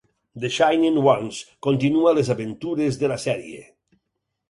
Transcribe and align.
"The 0.43 0.49
Shining 0.55 0.97
Ones" 1.09 1.43
continua 1.69 2.17
les 2.19 2.35
aventures 2.39 3.01
de 3.05 3.15
la 3.15 3.23
sèrie. 3.29 3.65